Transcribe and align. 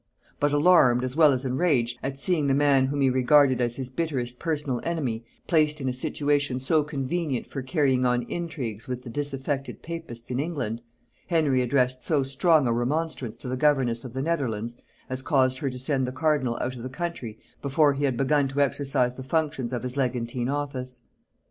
But 0.39 0.51
alarmed, 0.51 1.03
as 1.03 1.15
well 1.15 1.31
as 1.31 1.45
enraged, 1.45 1.99
at 2.01 2.17
seeing 2.17 2.47
the 2.47 2.55
man 2.55 2.87
whom 2.87 3.01
he 3.01 3.11
regarded 3.11 3.61
as 3.61 3.75
his 3.75 3.91
bitterest 3.91 4.39
personal 4.39 4.81
enemy 4.83 5.23
placed 5.45 5.79
in 5.79 5.87
a 5.87 5.93
situation 5.93 6.59
so 6.59 6.83
convenient 6.83 7.45
for 7.45 7.61
carrying 7.61 8.03
on 8.03 8.23
intrigues 8.23 8.87
with 8.87 9.03
the 9.03 9.11
disaffected 9.11 9.83
papists 9.83 10.31
in 10.31 10.39
England, 10.39 10.81
Henry 11.27 11.61
addressed 11.61 12.01
so 12.01 12.23
strong 12.23 12.65
a 12.67 12.73
remonstrance 12.73 13.37
to 13.37 13.47
the 13.47 13.55
governess 13.55 14.03
of 14.03 14.13
the 14.13 14.23
Netherlands, 14.23 14.75
as 15.07 15.21
caused 15.21 15.59
her 15.59 15.69
to 15.69 15.77
send 15.77 16.07
the 16.07 16.11
cardinal 16.11 16.57
out 16.59 16.75
of 16.75 16.81
the 16.81 16.89
country 16.89 17.37
before 17.61 17.93
he 17.93 18.05
had 18.05 18.17
begun 18.17 18.47
to 18.47 18.59
exercise 18.59 19.13
the 19.13 19.21
functions 19.21 19.71
of 19.71 19.83
his 19.83 19.97
legantine 19.97 20.49
office. 20.49 21.01